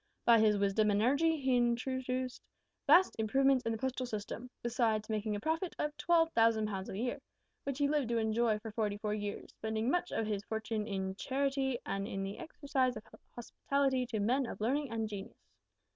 By 0.25 0.39
his 0.39 0.57
wisdom 0.57 0.89
and 0.89 0.99
energy 0.99 1.37
he 1.39 1.55
introduced 1.57 2.41
vast 2.87 3.15
improvements 3.19 3.63
in 3.67 3.71
the 3.71 3.77
postal 3.77 4.07
system, 4.07 4.49
besides 4.63 5.09
making 5.11 5.35
a 5.35 5.39
profit 5.39 5.75
of 5.77 5.95
12,000 5.97 6.65
pounds 6.65 6.89
a 6.89 6.97
year, 6.97 7.21
which 7.65 7.77
he 7.77 7.87
lived 7.87 8.09
to 8.09 8.17
enjoy 8.17 8.57
for 8.57 8.71
forty 8.71 8.97
four 8.97 9.13
years, 9.13 9.51
spending 9.53 9.91
much 9.91 10.09
of 10.11 10.25
his 10.25 10.43
fortune 10.45 10.87
in 10.87 11.13
charity 11.17 11.77
and 11.85 12.07
in 12.07 12.23
the 12.23 12.39
exercise 12.39 12.95
of 12.97 13.03
hospitality 13.35 14.07
to 14.07 14.19
men 14.19 14.47
of 14.47 14.59
learning 14.59 14.89
and 14.89 15.07
genius. 15.07 15.37